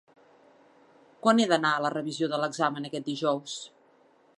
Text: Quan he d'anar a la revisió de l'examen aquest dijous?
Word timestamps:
Quan 1.25 1.43
he 1.43 1.47
d'anar 1.53 1.75
a 1.75 1.85
la 1.85 1.93
revisió 1.97 2.31
de 2.33 2.43
l'examen 2.45 2.89
aquest 2.91 3.13
dijous? 3.13 3.61